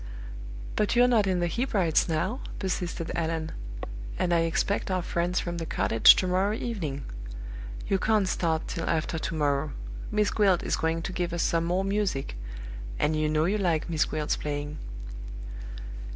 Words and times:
"But 0.75 0.95
you're 0.95 1.07
not 1.07 1.27
in 1.27 1.41
the 1.41 1.47
Hebrides 1.47 2.09
now," 2.09 2.39
persisted 2.57 3.11
Allan; 3.13 3.51
"and 4.17 4.33
I 4.33 4.39
expect 4.39 4.89
our 4.89 5.03
friends 5.03 5.39
from 5.39 5.59
the 5.59 5.65
cottage 5.67 6.15
to 6.15 6.25
morrow 6.25 6.55
evening. 6.55 7.05
You 7.87 7.99
can't 7.99 8.27
start 8.27 8.67
till 8.67 8.89
after 8.89 9.19
to 9.19 9.35
morrow. 9.35 9.73
Miss 10.09 10.31
Gwilt 10.31 10.63
is 10.63 10.75
going 10.75 11.03
to 11.03 11.13
give 11.13 11.33
us 11.33 11.43
some 11.43 11.65
more 11.65 11.83
music, 11.83 12.35
and 12.97 13.15
you 13.15 13.29
know 13.29 13.45
you 13.45 13.59
like 13.59 13.91
Miss 13.91 14.05
Gwilt's 14.05 14.37
playing." 14.37 14.79